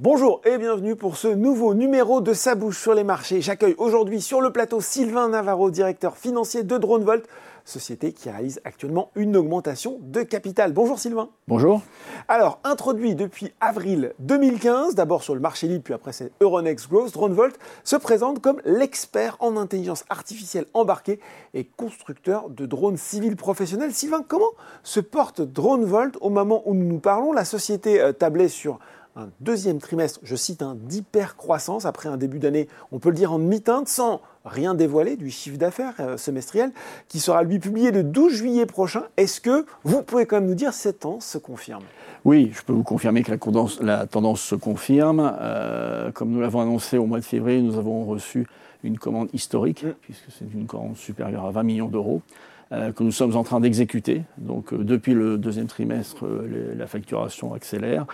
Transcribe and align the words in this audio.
Bonjour 0.00 0.40
et 0.44 0.58
bienvenue 0.58 0.94
pour 0.94 1.16
ce 1.16 1.26
nouveau 1.26 1.74
numéro 1.74 2.20
de 2.20 2.32
Sa 2.32 2.54
bouche 2.54 2.78
sur 2.78 2.94
les 2.94 3.02
marchés. 3.02 3.40
J'accueille 3.40 3.74
aujourd'hui 3.78 4.20
sur 4.20 4.40
le 4.40 4.52
plateau 4.52 4.80
Sylvain 4.80 5.28
Navarro, 5.28 5.72
directeur 5.72 6.16
financier 6.16 6.62
de 6.62 6.78
DroneVolt, 6.78 7.26
société 7.64 8.12
qui 8.12 8.30
réalise 8.30 8.60
actuellement 8.62 9.10
une 9.16 9.36
augmentation 9.36 9.98
de 10.00 10.22
capital. 10.22 10.72
Bonjour 10.72 11.00
Sylvain. 11.00 11.30
Bonjour. 11.48 11.82
Alors, 12.28 12.60
introduit 12.62 13.16
depuis 13.16 13.52
avril 13.60 14.12
2015, 14.20 14.94
d'abord 14.94 15.24
sur 15.24 15.34
le 15.34 15.40
marché 15.40 15.66
libre, 15.66 15.82
puis 15.82 15.94
après 15.94 16.12
c'est 16.12 16.30
Euronext 16.40 16.88
Growth, 16.88 17.12
DroneVolt 17.12 17.58
se 17.82 17.96
présente 17.96 18.40
comme 18.40 18.60
l'expert 18.64 19.36
en 19.40 19.56
intelligence 19.56 20.04
artificielle 20.10 20.66
embarquée 20.74 21.18
et 21.54 21.64
constructeur 21.64 22.50
de 22.50 22.66
drones 22.66 22.96
civils 22.96 23.34
professionnels. 23.34 23.92
Sylvain, 23.92 24.24
comment 24.26 24.52
se 24.84 25.00
porte 25.00 25.40
DroneVolt 25.40 26.16
au 26.20 26.30
moment 26.30 26.62
où 26.66 26.74
nous 26.74 26.86
nous 26.86 27.00
parlons? 27.00 27.32
La 27.32 27.44
société 27.44 28.00
euh, 28.00 28.12
tablait 28.12 28.46
sur 28.46 28.78
un 29.18 29.30
deuxième 29.40 29.78
trimestre, 29.78 30.20
je 30.22 30.36
cite, 30.36 30.62
un 30.62 30.76
d'hyper-croissance 30.76 31.86
après 31.86 32.08
un 32.08 32.16
début 32.16 32.38
d'année, 32.38 32.68
on 32.92 33.00
peut 33.00 33.08
le 33.08 33.16
dire 33.16 33.32
en 33.32 33.38
demi-teinte, 33.40 33.88
sans 33.88 34.20
rien 34.44 34.74
dévoiler 34.74 35.16
du 35.16 35.30
chiffre 35.30 35.58
d'affaires 35.58 35.94
euh, 35.98 36.16
semestriel, 36.16 36.70
qui 37.08 37.18
sera 37.18 37.42
lui 37.42 37.58
publié 37.58 37.90
le 37.90 38.04
12 38.04 38.32
juillet 38.32 38.64
prochain. 38.64 39.02
Est-ce 39.16 39.40
que 39.40 39.66
vous 39.82 40.02
pouvez 40.02 40.24
quand 40.24 40.36
même 40.36 40.48
nous 40.48 40.54
dire 40.54 40.72
cette 40.72 41.00
tendance 41.00 41.26
se 41.26 41.38
confirme 41.38 41.82
Oui, 42.24 42.52
je 42.54 42.62
peux 42.62 42.72
vous 42.72 42.84
confirmer 42.84 43.24
que 43.24 43.32
la 43.82 44.06
tendance, 44.06 44.40
se 44.40 44.54
confirme. 44.54 45.36
Euh, 45.40 46.12
comme 46.12 46.30
nous 46.30 46.40
l'avons 46.40 46.60
annoncé 46.60 46.96
au 46.96 47.06
mois 47.06 47.18
de 47.18 47.24
février, 47.24 47.60
nous 47.60 47.76
avons 47.76 48.04
reçu 48.04 48.46
une 48.84 48.98
commande 48.98 49.28
historique, 49.32 49.82
mm. 49.82 49.94
puisque 50.00 50.26
c'est 50.38 50.46
une 50.54 50.66
commande 50.66 50.96
supérieure 50.96 51.44
à 51.44 51.50
20 51.50 51.62
millions 51.64 51.88
d'euros. 51.88 52.22
Euh, 52.70 52.92
que 52.92 53.02
nous 53.02 53.12
sommes 53.12 53.34
en 53.34 53.44
train 53.44 53.60
d'exécuter. 53.60 54.24
Donc 54.36 54.74
depuis 54.74 55.14
le 55.14 55.38
deuxième 55.38 55.68
trimestre, 55.68 56.26
la 56.76 56.86
facturation 56.86 57.54
accélère. 57.54 58.04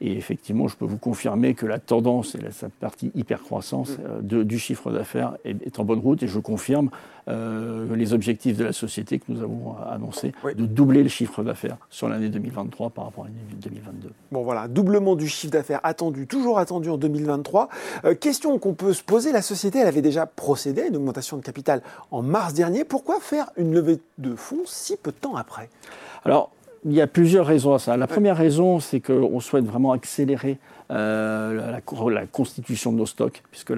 Et 0.00 0.16
effectivement, 0.16 0.68
je 0.68 0.76
peux 0.76 0.84
vous 0.84 0.98
confirmer 0.98 1.54
que 1.54 1.66
la 1.66 1.78
tendance 1.78 2.34
et 2.34 2.38
la, 2.38 2.50
partie 2.80 3.10
hyper-croissance 3.14 3.90
mm. 3.90 4.02
euh, 4.32 4.44
du 4.44 4.58
chiffre 4.58 4.90
d'affaires 4.90 5.36
est, 5.44 5.78
en 5.78 5.84
bonne 5.84 6.00
route. 6.00 6.22
Et 6.22 6.28
je 6.28 6.38
confirme 6.38 6.90
euh, 7.28 7.94
les 7.96 8.12
objectifs 8.12 8.56
de 8.56 8.64
la 8.64 8.72
société 8.72 9.18
que 9.18 9.24
nous 9.28 9.42
avons 9.42 9.76
annoncés 9.90 10.32
de 10.44 10.66
doubler 10.66 11.02
le 11.02 11.08
chiffre 11.08 11.42
d'affaires 11.42 11.76
sur 11.90 12.08
l'année 12.08 12.28
2023 12.28 12.90
par 12.90 13.06
rapport 13.06 13.24
à 13.24 13.26
l'année 13.26 13.40
2022. 13.60 14.10
Bon 14.30 14.42
voilà, 14.42 14.68
doublement 14.68 15.16
du 15.16 15.26
chiffre 15.26 15.52
d'affaires 15.52 15.80
attendu, 15.82 16.26
toujours 16.26 16.58
attendu 16.58 16.88
en 16.88 16.98
2023. 16.98 17.68
Euh, 18.04 18.14
question 18.14 18.58
qu'on 18.58 18.74
peut 18.74 18.92
se 18.92 19.02
poser, 19.02 19.32
la 19.32 19.42
société, 19.42 19.80
elle 19.80 19.88
avait 19.88 20.02
déjà 20.02 20.26
procédé 20.26 20.82
à 20.82 20.86
une 20.86 20.96
augmentation 20.96 21.36
de 21.36 21.42
capital 21.42 21.82
en 22.10 22.22
mars 22.22 22.54
dernier. 22.54 22.84
Pourquoi 22.84 23.18
faire 23.20 23.50
une 23.56 23.74
levée 23.74 23.98
de 24.18 24.36
fonds 24.36 24.62
si 24.64 24.96
peu 24.96 25.10
de 25.10 25.16
temps 25.16 25.36
après? 25.36 25.68
Alors, 26.24 26.50
il 26.86 26.94
y 26.94 27.00
a 27.00 27.06
plusieurs 27.06 27.46
raisons 27.46 27.74
à 27.74 27.78
ça. 27.78 27.96
La 27.96 28.06
première 28.06 28.36
raison, 28.36 28.78
c'est 28.78 29.00
qu'on 29.00 29.40
souhaite 29.40 29.64
vraiment 29.64 29.92
accélérer 29.92 30.58
euh, 30.92 31.78
la, 32.10 32.26
constitution 32.26 32.92
de 32.92 32.98
nos 32.98 33.06
stocks, 33.06 33.42
puisque 33.50 33.72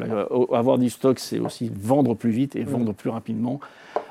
avoir 0.53 0.77
du 0.79 0.91
stock, 0.91 1.19
c'est 1.19 1.39
aussi 1.39 1.73
vendre 1.75 2.15
plus 2.15 2.31
vite 2.31 2.55
et 2.55 2.65
vendre 2.65 2.93
plus 2.93 3.09
rapidement. 3.09 3.61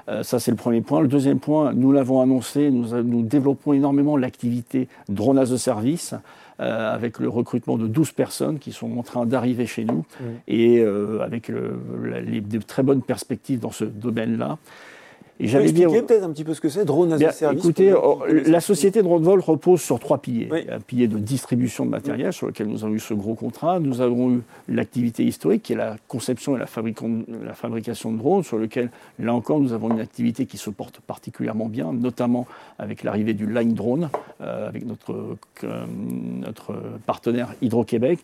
Euh, 0.09 0.23
ça, 0.23 0.39
c'est 0.39 0.49
le 0.49 0.57
premier 0.57 0.81
point. 0.81 1.01
Le 1.01 1.07
deuxième 1.07 1.39
point, 1.39 1.73
nous 1.73 1.91
l'avons 1.91 2.21
annoncé, 2.21 2.71
nous, 2.71 3.21
développons 3.21 3.73
énormément 3.73 4.17
l'activité 4.17 4.87
drone 5.09 5.37
as 5.37 5.51
a 5.51 5.57
service. 5.57 6.15
Euh, 6.59 6.91
avec 6.91 7.19
le 7.19 7.29
recrutement 7.29 7.77
de 7.77 7.85
12 7.85 8.13
personnes 8.13 8.57
qui 8.57 8.71
sont 8.71 8.97
en 8.97 9.03
train 9.03 9.27
d'arriver 9.27 9.67
chez 9.67 9.85
nous 9.85 10.05
et 10.47 10.81
avec 11.21 11.51
de 11.51 12.59
très 12.65 12.81
bonnes 12.81 13.03
perspectives 13.03 13.59
dans 13.59 13.69
ce 13.69 13.85
domaine-là. 13.85 14.57
Et 15.39 15.71
bien 15.71 15.89
peut-être 15.89 16.23
un 16.23 16.31
petit 16.31 16.43
peu 16.43 16.53
ce 16.53 16.61
que 16.61 16.69
c'est, 16.69 16.83
drone 16.83 17.13
as 17.13 17.23
a 17.23 17.31
service. 17.31 17.63
Écoutez, 17.63 17.93
oh, 17.93 18.23
la 18.27 18.59
société 18.59 19.03
DroneVol 19.03 19.39
repose 19.39 19.81
sur 19.81 19.99
trois 19.99 20.17
piliers. 20.17 20.49
Un 20.69 20.79
pilier 20.79 21.07
de 21.07 21.19
distribution 21.19 21.85
de 21.85 21.91
matériel 21.91 22.33
sur 22.33 22.47
lequel 22.47 22.67
nous 22.67 22.83
avons 22.83 22.93
eu 22.93 22.99
ce 22.99 23.13
gros 23.13 23.35
contrat. 23.35 23.79
Nous 23.79 24.01
avons 24.01 24.31
eu 24.31 24.41
l'activité 24.67 25.23
historique 25.23 25.63
qui 25.63 25.73
est 25.73 25.77
la 25.77 25.97
conception 26.07 26.55
et 26.55 26.59
la, 26.59 26.65
la, 27.43 27.53
fabrication 27.53 28.11
de 28.11 28.17
drones 28.17 28.43
sur 28.43 28.57
lequel, 28.57 28.89
là 29.19 29.33
encore, 29.33 29.59
nous 29.59 29.73
avons 29.73 29.91
une 29.91 29.99
activité 29.99 30.45
qui 30.45 30.57
se 30.57 30.69
porte 30.69 30.99
particulièrement 31.01 31.67
bien, 31.67 31.93
notamment 31.93 32.47
avec 32.79 33.03
l'arrivée 33.03 33.33
du 33.33 33.45
Line 33.51 33.73
Drone, 33.73 34.09
euh, 34.41 34.67
avec 34.67 34.85
notre, 34.85 35.37
euh, 35.63 35.85
notre 36.41 36.73
partenaire 37.05 37.53
Hydro-Québec. 37.61 38.19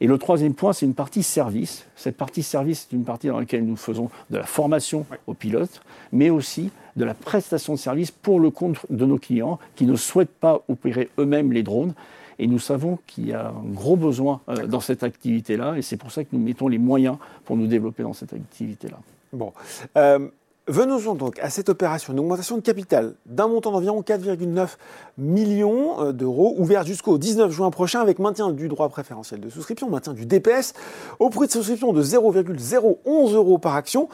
Et 0.00 0.06
le 0.06 0.18
troisième 0.18 0.54
point, 0.54 0.72
c'est 0.72 0.84
une 0.84 0.94
partie 0.94 1.22
service. 1.22 1.86
Cette 1.96 2.16
partie 2.16 2.42
service, 2.42 2.86
c'est 2.88 2.96
une 2.96 3.04
partie 3.04 3.28
dans 3.28 3.38
laquelle 3.38 3.64
nous 3.64 3.76
faisons 3.76 4.10
de 4.30 4.36
la 4.36 4.44
formation 4.44 5.06
aux 5.26 5.34
pilotes, 5.34 5.80
mais 6.12 6.28
aussi 6.28 6.55
de 6.96 7.04
la 7.04 7.14
prestation 7.14 7.74
de 7.74 7.78
service 7.78 8.10
pour 8.10 8.40
le 8.40 8.50
compte 8.50 8.78
de 8.90 9.04
nos 9.04 9.18
clients 9.18 9.58
qui 9.74 9.86
ne 9.86 9.96
souhaitent 9.96 10.28
pas 10.28 10.62
opérer 10.68 11.10
eux-mêmes 11.18 11.52
les 11.52 11.62
drones. 11.62 11.94
Et 12.38 12.46
nous 12.46 12.58
savons 12.58 12.98
qu'il 13.06 13.28
y 13.28 13.32
a 13.32 13.48
un 13.48 13.72
gros 13.72 13.96
besoin 13.96 14.40
euh, 14.48 14.66
dans 14.66 14.80
cette 14.80 15.02
activité-là, 15.02 15.76
et 15.76 15.82
c'est 15.82 15.96
pour 15.96 16.12
ça 16.12 16.22
que 16.22 16.28
nous 16.32 16.38
mettons 16.38 16.68
les 16.68 16.78
moyens 16.78 17.16
pour 17.44 17.56
nous 17.56 17.66
développer 17.66 18.02
dans 18.02 18.12
cette 18.12 18.34
activité-là. 18.34 18.98
Bon. 19.32 19.52
Euh, 19.96 20.28
Venons-en 20.68 21.14
donc 21.14 21.38
à 21.38 21.48
cette 21.48 21.68
opération, 21.68 22.12
une 22.12 22.18
augmentation 22.18 22.56
de 22.56 22.60
capital 22.60 23.14
d'un 23.24 23.46
montant 23.46 23.70
d'environ 23.70 24.00
4,9 24.00 24.70
millions 25.16 26.02
euh, 26.02 26.12
d'euros, 26.12 26.56
ouvert 26.58 26.84
jusqu'au 26.84 27.18
19 27.18 27.52
juin 27.52 27.70
prochain 27.70 28.00
avec 28.00 28.18
maintien 28.18 28.50
du 28.50 28.66
droit 28.66 28.88
préférentiel 28.88 29.38
de 29.38 29.48
souscription, 29.48 29.88
maintien 29.88 30.12
du 30.12 30.26
DPS, 30.26 30.74
au 31.20 31.30
prix 31.30 31.46
de 31.46 31.52
souscription 31.52 31.92
de 31.92 32.02
0,011 32.02 33.34
euros 33.34 33.58
par 33.58 33.76
action. 33.76 34.08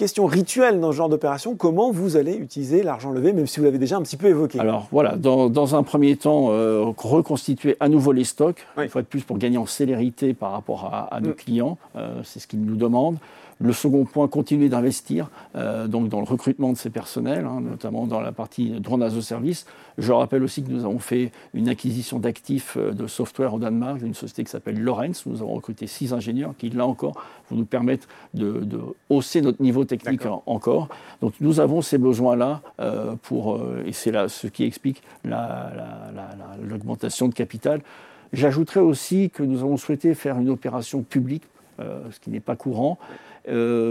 Question 0.00 0.24
rituelle 0.24 0.80
dans 0.80 0.92
ce 0.92 0.96
genre 0.96 1.10
d'opération, 1.10 1.56
comment 1.56 1.90
vous 1.90 2.16
allez 2.16 2.34
utiliser 2.34 2.82
l'argent 2.82 3.10
levé, 3.10 3.34
même 3.34 3.46
si 3.46 3.60
vous 3.60 3.66
l'avez 3.66 3.76
déjà 3.76 3.98
un 3.98 4.02
petit 4.02 4.16
peu 4.16 4.28
évoqué 4.28 4.58
Alors 4.58 4.88
voilà, 4.90 5.14
dans, 5.16 5.76
un 5.76 5.82
premier 5.82 6.16
temps, 6.16 6.46
euh, 6.48 6.86
reconstituer 6.96 7.76
à 7.80 7.90
nouveau 7.90 8.12
les 8.12 8.24
stocks, 8.24 8.66
il 8.78 8.88
faut 8.88 8.98
être 8.98 9.08
plus 9.08 9.24
pour 9.24 9.36
gagner 9.36 9.58
en 9.58 9.66
célérité 9.66 10.32
par 10.32 10.52
rapport 10.52 10.90
à, 11.12 11.20
nos 11.20 11.32
mm. 11.32 11.34
clients, 11.34 11.78
euh, 11.96 12.22
c'est 12.24 12.40
ce 12.40 12.46
qu'ils 12.46 12.62
nous 12.62 12.76
demandent. 12.76 13.18
Le 13.62 13.74
second 13.74 14.06
point, 14.06 14.26
continuer 14.26 14.70
d'investir 14.70 15.28
euh, 15.54 15.86
donc 15.86 16.08
dans 16.08 16.20
le 16.20 16.24
recrutement 16.24 16.72
de 16.72 16.78
ces 16.78 16.88
personnels, 16.88 17.44
hein, 17.44 17.60
notamment 17.60 18.06
dans 18.06 18.22
la 18.22 18.32
partie 18.32 18.70
drone 18.80 19.02
as 19.02 19.14
a 19.14 19.20
service. 19.20 19.66
Je 19.98 20.12
rappelle 20.12 20.42
aussi 20.42 20.62
que 20.62 20.70
nous 20.70 20.86
avons 20.86 20.98
fait 20.98 21.30
une 21.52 21.68
acquisition 21.68 22.18
d'actifs 22.18 22.78
euh, 22.78 22.92
de 22.92 23.06
software 23.06 23.52
au 23.52 23.58
Danemark 23.58 23.98
d'une 23.98 24.14
société 24.14 24.44
qui 24.44 24.50
s'appelle 24.50 24.82
Lorenz. 24.82 25.24
Nous 25.26 25.42
avons 25.42 25.52
recruté 25.52 25.86
six 25.86 26.14
ingénieurs 26.14 26.54
qui, 26.56 26.70
là 26.70 26.86
encore, 26.86 27.22
vont 27.50 27.56
nous 27.56 27.66
permettre 27.66 28.08
de, 28.32 28.66
hausser 29.10 29.42
notre 29.42 29.60
niveau 29.60 29.84
technique 29.84 30.22
encore. 30.46 30.88
Donc 31.20 31.34
nous 31.40 31.60
avons 31.60 31.82
ces 31.82 31.98
besoins-là 31.98 32.62
euh, 32.80 33.14
pour, 33.20 33.60
et 33.84 33.92
c'est 33.92 34.10
là 34.10 34.30
ce 34.30 34.46
qui 34.46 34.64
explique 34.64 35.02
l'augmentation 36.62 37.28
de 37.28 37.34
capital. 37.34 37.82
J'ajouterais 38.32 38.80
aussi 38.80 39.28
que 39.28 39.42
nous 39.42 39.58
avons 39.58 39.76
souhaité 39.76 40.14
faire 40.14 40.38
une 40.38 40.48
opération 40.48 41.02
publique, 41.02 41.42
ce 41.78 42.20
qui 42.20 42.30
n'est 42.30 42.40
pas 42.40 42.56
courant, 42.56 42.98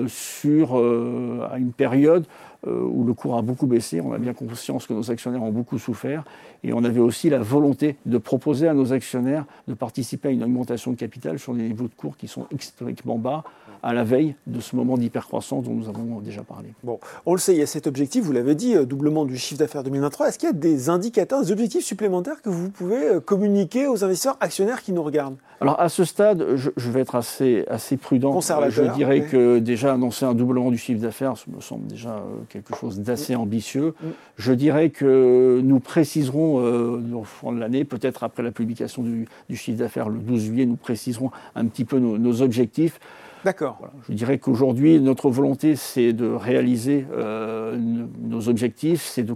sur, 0.07 0.77
euh, 0.79 1.47
à 1.51 1.57
une 1.57 1.73
période 1.73 2.25
euh, 2.25 2.48
où 2.67 3.03
le 3.03 3.13
cours 3.13 3.37
a 3.37 3.41
beaucoup 3.41 3.67
baissé. 3.67 4.01
On 4.01 4.13
a 4.13 4.17
bien 4.17 4.33
conscience 4.33 4.85
que 4.85 4.93
nos 4.93 5.11
actionnaires 5.11 5.43
ont 5.43 5.51
beaucoup 5.51 5.77
souffert. 5.77 6.23
Et 6.63 6.73
on 6.73 6.83
avait 6.83 6.99
aussi 6.99 7.29
la 7.29 7.39
volonté 7.39 7.95
de 8.05 8.17
proposer 8.17 8.67
à 8.67 8.73
nos 8.73 8.91
actionnaires 8.91 9.45
de 9.67 9.73
participer 9.73 10.29
à 10.29 10.31
une 10.31 10.43
augmentation 10.43 10.91
de 10.91 10.97
capital 10.97 11.39
sur 11.39 11.53
des 11.53 11.63
niveaux 11.63 11.87
de 11.87 11.95
cours 11.95 12.17
qui 12.17 12.27
sont 12.27 12.47
historiquement 12.51 13.17
bas 13.17 13.43
à 13.81 13.93
la 13.93 14.03
veille 14.03 14.35
de 14.47 14.59
ce 14.59 14.75
moment 14.75 14.97
d'hypercroissance 14.97 15.63
dont 15.63 15.73
nous 15.73 15.87
avons 15.87 16.19
déjà 16.19 16.41
parlé. 16.41 16.69
Bon, 16.83 16.99
on 17.25 17.33
le 17.33 17.39
sait, 17.39 17.53
il 17.53 17.59
y 17.59 17.61
a 17.61 17.65
cet 17.65 17.87
objectif, 17.87 18.23
vous 18.23 18.33
l'avez 18.33 18.55
dit, 18.55 18.75
doublement 18.85 19.25
du 19.25 19.37
chiffre 19.37 19.59
d'affaires 19.59 19.83
2023. 19.83 20.27
Est-ce 20.27 20.39
qu'il 20.39 20.47
y 20.47 20.49
a 20.49 20.53
des 20.53 20.89
indicateurs, 20.89 21.41
des 21.41 21.51
objectifs 21.51 21.85
supplémentaires 21.85 22.41
que 22.41 22.49
vous 22.49 22.69
pouvez 22.69 23.19
communiquer 23.25 23.87
aux 23.87 24.03
investisseurs 24.03 24.37
actionnaires 24.41 24.81
qui 24.81 24.91
nous 24.91 25.03
regardent? 25.03 25.37
Alors 25.61 25.79
à 25.79 25.89
ce 25.89 26.03
stade, 26.05 26.45
je, 26.55 26.89
vais 26.89 27.01
être 27.01 27.15
assez, 27.15 27.65
assez 27.69 27.97
prudent. 27.97 28.39
Je 28.41 28.93
dirais 28.93 29.21
que 29.21 29.59
déjà 29.59 29.93
annoncer 29.93 30.25
un 30.25 30.33
doublement 30.33 30.71
du 30.71 30.77
chiffre 30.77 31.01
d'affaires, 31.01 31.37
ça 31.37 31.45
me 31.53 31.61
semble 31.61 31.87
déjà 31.87 32.23
quelque 32.49 32.75
chose 32.75 32.99
d'assez 32.99 33.35
ambitieux. 33.35 33.93
Je 34.37 34.51
dirais 34.51 34.89
que 34.89 35.61
nous 35.63 35.79
préciserons 35.79 36.59
euh, 36.59 37.01
au 37.13 37.23
fond 37.23 37.51
de 37.51 37.59
l'année, 37.59 37.85
peut-être 37.85 38.23
après 38.23 38.43
la 38.43 38.51
publication 38.51 39.03
du, 39.03 39.27
chiffre 39.55 39.77
d'affaires 39.77 40.09
le 40.09 40.19
12 40.19 40.43
juillet, 40.43 40.65
nous 40.65 40.75
préciserons 40.75 41.31
un 41.55 41.65
petit 41.65 41.85
peu 41.85 41.99
nos, 41.99 42.41
objectifs. 42.41 42.99
D'accord. 43.45 43.79
Je 44.09 44.13
dirais 44.13 44.37
qu'aujourd'hui, 44.37 44.99
notre 44.99 45.29
volonté, 45.29 45.75
c'est 45.75 46.11
de 46.11 46.27
réaliser 46.27 47.05
euh, 47.13 47.77
nos 48.21 48.49
objectifs, 48.49 49.03
c'est 49.03 49.23
de 49.23 49.35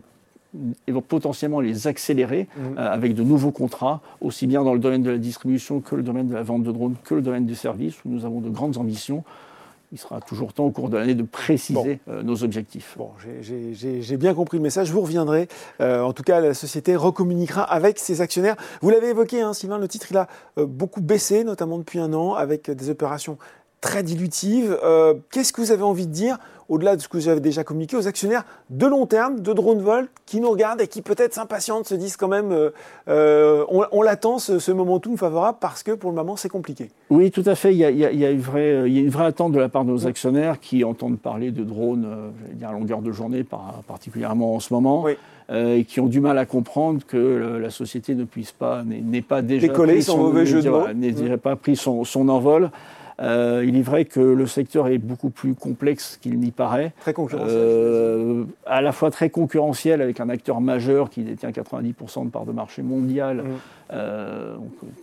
potentiellement 1.08 1.60
les 1.60 1.88
accélérer 1.88 2.48
mmh. 2.56 2.78
euh, 2.78 2.92
avec 2.92 3.16
de 3.16 3.24
nouveaux 3.24 3.52
contrats, 3.52 4.02
aussi 4.22 4.48
bien 4.48 4.64
dans 4.64 4.74
le 4.74 4.80
domaine 4.80 5.04
de 5.04 5.12
la 5.12 5.18
distribution 5.18 5.80
que 5.80 5.96
le 5.96 6.04
domaine 6.04 6.28
de 6.28 6.34
la 6.34 6.44
vente 6.44 6.64
de 6.64 6.72
drones, 6.72 6.96
que 7.04 7.16
le 7.16 7.22
domaine 7.22 7.46
du 7.46 7.56
service, 7.56 7.96
où 8.06 8.10
nous 8.10 8.26
avons 8.26 8.42
de 8.42 8.50
grandes 8.50 8.78
ambitions 8.78 9.24
il 9.94 10.00
sera 10.00 10.20
toujours 10.20 10.54
temps 10.54 10.66
au 10.66 10.72
cours 10.72 10.90
de 10.90 10.98
l'année 10.98 11.14
de 11.14 11.24
préciser 11.24 12.00
euh, 12.10 12.24
nos 12.24 12.44
objectifs. 12.44 12.96
Bon, 12.98 13.12
j'ai 13.42 14.18
bien 14.18 14.34
compris 14.34 14.58
le 14.58 14.64
message. 14.64 14.92
Vous 14.92 15.02
reviendrez. 15.02 15.48
Euh, 15.82 16.02
en 16.02 16.14
tout 16.14 16.24
cas, 16.24 16.40
la 16.42 16.56
société 16.56 16.96
recommuniquera 16.96 17.62
avec 17.62 18.00
ses 18.00 18.20
actionnaires. 18.20 18.56
Vous 18.82 18.90
l'avez 18.90 19.10
évoqué, 19.10 19.42
hein, 19.42 19.54
Sylvain, 19.54 19.78
le 19.78 19.88
titre 19.88 20.08
il 20.10 20.18
a 20.18 20.28
euh, 20.58 20.66
beaucoup 20.66 21.02
baissé, 21.02 21.44
notamment 21.44 21.78
depuis 21.78 22.00
un 22.00 22.12
an, 22.14 22.34
avec 22.34 22.72
des 22.72 22.90
opérations 22.90 23.38
très 23.84 24.02
dilutive. 24.02 24.80
Qu'est-ce 25.32 25.54
que 25.54 25.62
vous 25.62 25.72
avez 25.72 25.84
envie 25.84 26.08
de 26.08 26.12
dire 26.12 26.40
au-delà 26.70 26.96
de 26.96 27.02
ce 27.02 27.08
que 27.08 27.18
vous 27.18 27.28
avez 27.28 27.40
déjà 27.40 27.64
communiqué 27.64 27.96
aux 27.96 28.08
actionnaires 28.08 28.46
de 28.70 28.88
long 28.88 29.06
terme 29.06 29.42
de 29.42 29.54
DroneVolt 29.54 30.10
qui 30.26 30.40
nous 30.40 30.50
regardent 30.50 30.82
et 30.82 30.88
qui 30.88 31.02
peut-être 31.02 31.34
s'impatientent, 31.34 31.88
se 31.88 31.96
disent 31.96 32.18
quand 32.18 32.28
même 32.28 32.52
euh, 32.52 32.70
euh, 33.08 33.66
on, 33.70 34.02
l'attend 34.02 34.40
ce, 34.40 34.60
ce 34.60 34.72
momentum 34.72 35.18
favorable 35.18 35.58
parce 35.62 35.84
que 35.84 35.92
pour 35.92 36.10
le 36.10 36.16
moment 36.16 36.36
c'est 36.36 36.50
compliqué. 36.50 36.90
Oui, 37.10 37.32
tout 37.32 37.44
à 37.46 37.56
fait. 37.56 37.74
Il 37.74 37.78
y, 37.78 37.86
a, 37.86 38.32
une 38.32 38.40
vraie, 38.40 38.84
il 38.88 38.94
y 38.94 38.98
a 38.98 39.02
une 39.02 39.10
vraie 39.10 39.26
attente 39.26 39.52
de 39.52 39.60
la 39.60 39.70
part 39.70 39.86
de 39.86 39.92
nos 39.92 40.08
actionnaires 40.08 40.60
qui 40.60 40.84
entendent 40.84 41.20
parler 41.20 41.52
de 41.52 41.64
drones 41.64 42.06
euh, 42.06 42.30
dire 42.54 42.70
à 42.70 42.72
longueur 42.72 43.02
de 43.02 43.12
journée, 43.12 43.46
particulièrement 43.88 44.56
en 44.56 44.60
ce 44.60 44.74
moment. 44.74 45.06
et 45.54 45.84
qui 45.84 46.00
ont 46.00 46.08
du 46.08 46.22
mal 46.22 46.38
à 46.38 46.46
comprendre 46.46 47.02
que 47.06 47.60
la 47.62 47.70
société 47.70 48.16
ne 48.16 48.24
puisse 48.24 48.52
pas, 48.52 48.84
n'est 48.84 49.22
pas 49.22 49.42
déjà 49.42 49.68
décollé 49.68 50.02
son, 50.02 50.18
mauvais 50.18 50.46
jeu 50.46 50.62
de 50.62 50.70
mots, 50.70 50.88
n'ait 50.94 51.38
pas 51.38 51.56
pris 51.56 51.76
son, 51.76 52.04
son 52.04 52.30
envol. 52.30 52.72
Euh, 53.22 53.64
il 53.68 53.76
est 53.78 53.82
vrai 53.82 54.06
que 54.06 54.20
le 54.20 54.48
secteur 54.48 54.88
est 54.88 54.98
beaucoup 54.98 55.30
plus 55.30 55.54
complexe 55.54 56.18
qu'il 56.22 56.40
n'y 56.40 56.52
paraît. 56.52 56.94
Très 57.02 57.14
concurrentiel. 57.14 57.58
Euh, 57.58 58.44
à 58.66 58.82
la 58.82 58.92
fois 58.92 59.12
très 59.12 59.30
concurrentiel 59.30 60.02
avec 60.02 60.20
un 60.20 60.30
acteur 60.30 60.62
majeur 60.62 61.10
qui 61.10 61.24
détient 61.24 61.52
90% 61.52 62.26
de 62.26 62.30
part 62.30 62.46
de 62.46 62.52
marché 62.52 62.82
mondial, 62.82 63.38
mm. 63.38 63.44
euh, 63.94 64.56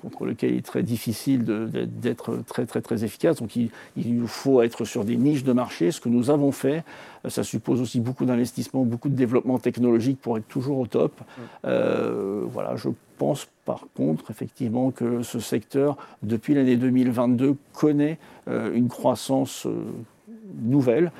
contre 0.02 0.26
lequel 0.26 0.52
il 0.52 0.58
est 0.58 0.66
très 0.66 0.82
difficile 0.82 1.44
d'être 1.44 2.38
très 2.46 2.66
très 2.66 2.80
très 2.80 3.04
efficace. 3.04 3.36
Donc 3.36 3.56
il, 3.56 3.70
il, 3.96 4.26
faut 4.26 4.62
être 4.62 4.84
sur 4.84 5.04
des 5.04 5.16
niches 5.16 5.44
de 5.44 5.52
marché, 5.52 5.90
ce 5.90 6.00
que 6.00 6.08
nous 6.08 6.30
avons 6.30 6.52
fait. 6.52 6.84
Ça 7.28 7.42
suppose 7.42 7.80
aussi 7.80 8.00
beaucoup 8.00 8.24
d'investissement, 8.24 8.84
beaucoup 8.84 9.08
de 9.08 9.16
développement 9.16 9.58
technologique 9.58 10.20
pour 10.20 10.38
être 10.38 10.48
toujours 10.48 10.78
au 10.78 10.86
top. 10.86 11.20
Mm. 11.64 11.68
voilà, 12.48 12.76
je 12.76 12.88
pense 13.20 13.46
par 13.66 13.84
contre 13.94 14.30
effectivement 14.30 14.90
que 14.90 15.22
ce 15.22 15.40
secteur, 15.40 15.98
depuis 16.22 16.54
l'année 16.54 16.76
2022, 16.76 17.54
connaît 17.74 18.18
euh, 18.48 18.72
une 18.74 18.88
croissance 18.88 19.66
euh, 19.66 19.84
nouvelle. 20.62 21.12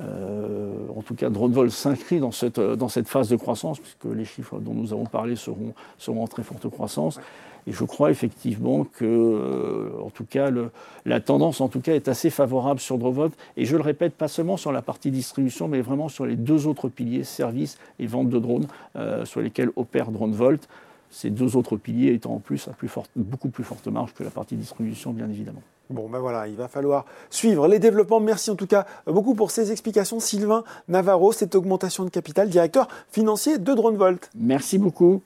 Euh, 0.00 0.70
en 0.96 1.02
tout 1.02 1.16
cas, 1.16 1.28
DroneVol 1.28 1.72
s'inscrit 1.72 2.20
dans 2.20 2.30
cette, 2.30 2.60
dans 2.60 2.88
cette 2.88 3.08
phase 3.08 3.28
de 3.28 3.34
croissance, 3.34 3.80
puisque 3.80 4.16
les 4.16 4.24
chiffres 4.24 4.60
dont 4.60 4.74
nous 4.74 4.92
avons 4.92 5.06
parlé 5.06 5.34
seront, 5.34 5.74
seront 5.98 6.22
en 6.22 6.28
très 6.28 6.44
forte 6.44 6.70
croissance. 6.70 7.18
Et 7.66 7.72
je 7.72 7.84
crois 7.84 8.12
effectivement 8.12 8.84
que, 8.84 9.92
en 10.02 10.08
tout 10.08 10.24
cas, 10.24 10.50
la 11.04 11.20
tendance 11.20 11.60
en 11.60 11.68
tout 11.68 11.80
cas 11.80 11.94
est 11.94 12.08
assez 12.08 12.30
favorable 12.30 12.80
sur 12.80 12.96
DroneVolt. 12.96 13.34
Et 13.56 13.66
je 13.66 13.76
le 13.76 13.82
répète, 13.82 14.14
pas 14.14 14.28
seulement 14.28 14.56
sur 14.56 14.72
la 14.72 14.82
partie 14.82 15.10
distribution, 15.10 15.66
mais 15.68 15.80
vraiment 15.82 16.08
sur 16.08 16.24
les 16.24 16.36
deux 16.36 16.68
autres 16.68 16.88
piliers, 16.88 17.24
services 17.24 17.76
et 17.98 18.06
vente 18.06 18.30
de 18.30 18.38
drones, 18.38 18.66
sur 19.24 19.42
lesquels 19.42 19.70
opère 19.76 20.10
DroneVolt 20.10 20.66
ces 21.10 21.30
deux 21.30 21.56
autres 21.56 21.76
piliers 21.76 22.14
étant 22.14 22.34
en 22.34 22.38
plus 22.38 22.68
à 22.68 22.72
beaucoup 23.16 23.50
plus 23.50 23.64
forte 23.64 23.88
marge 23.88 24.14
que 24.14 24.22
la 24.22 24.30
partie 24.30 24.56
distribution, 24.56 25.12
bien 25.12 25.28
évidemment. 25.28 25.62
Bon, 25.90 26.08
ben 26.08 26.20
voilà, 26.20 26.46
il 26.46 26.54
va 26.54 26.68
falloir 26.68 27.04
suivre 27.30 27.66
les 27.66 27.80
développements. 27.80 28.20
Merci 28.20 28.50
en 28.52 28.54
tout 28.54 28.68
cas 28.68 28.86
beaucoup 29.06 29.34
pour 29.34 29.50
ces 29.50 29.72
explications. 29.72 30.20
Sylvain 30.20 30.62
Navarro, 30.86 31.32
cette 31.32 31.56
augmentation 31.56 32.04
de 32.04 32.10
capital, 32.10 32.48
directeur 32.48 32.86
financier 33.10 33.58
de 33.58 33.74
DroneVolt. 33.74 34.30
Merci 34.36 34.78
beaucoup. 34.78 35.20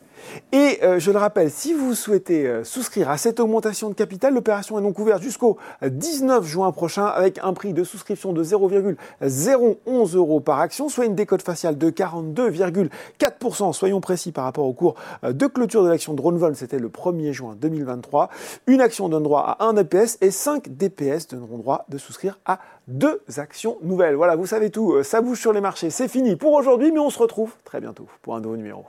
Et 0.52 0.78
euh, 0.82 0.98
je 0.98 1.10
le 1.10 1.18
rappelle, 1.18 1.50
si 1.50 1.72
vous 1.72 1.94
souhaitez 1.94 2.46
euh, 2.46 2.64
souscrire 2.64 3.10
à 3.10 3.18
cette 3.18 3.40
augmentation 3.40 3.88
de 3.88 3.94
capital, 3.94 4.34
l'opération 4.34 4.78
est 4.78 4.82
donc 4.82 4.98
ouverte 4.98 5.22
jusqu'au 5.22 5.58
19 5.82 6.44
juin 6.46 6.72
prochain 6.72 7.06
avec 7.06 7.38
un 7.42 7.52
prix 7.52 7.72
de 7.72 7.84
souscription 7.84 8.32
de 8.32 8.42
0,011 8.42 10.16
euros 10.16 10.40
par 10.40 10.60
action, 10.60 10.88
soit 10.88 11.04
une 11.06 11.14
décote 11.14 11.42
faciale 11.42 11.76
de 11.78 11.90
42,4%, 11.90 13.72
soyons 13.72 14.00
précis 14.00 14.32
par 14.32 14.44
rapport 14.44 14.66
au 14.66 14.72
cours 14.72 14.94
euh, 15.24 15.32
de 15.32 15.46
clôture 15.46 15.82
de 15.84 15.88
l'action 15.88 16.14
DroneVolt, 16.14 16.56
c'était 16.56 16.78
le 16.78 16.88
1er 16.88 17.32
juin 17.32 17.56
2023. 17.60 18.30
Une 18.66 18.80
action 18.80 19.08
donne 19.08 19.24
droit 19.24 19.56
à 19.58 19.64
1 19.64 19.74
DPS 19.74 20.18
et 20.20 20.30
5 20.54 20.68
DPS 20.68 21.26
donneront 21.26 21.58
droit 21.58 21.84
de 21.88 21.98
souscrire 21.98 22.38
à 22.44 22.60
deux 22.86 23.20
actions 23.38 23.78
nouvelles. 23.82 24.14
Voilà, 24.14 24.36
vous 24.36 24.46
savez 24.46 24.70
tout, 24.70 25.02
ça 25.02 25.20
bouge 25.20 25.40
sur 25.40 25.52
les 25.52 25.60
marchés, 25.60 25.90
c'est 25.90 26.06
fini 26.06 26.36
pour 26.36 26.52
aujourd'hui, 26.52 26.92
mais 26.92 27.00
on 27.00 27.10
se 27.10 27.18
retrouve 27.18 27.54
très 27.64 27.80
bientôt 27.80 28.06
pour 28.22 28.36
un 28.36 28.40
nouveau 28.40 28.56
numéro. 28.56 28.84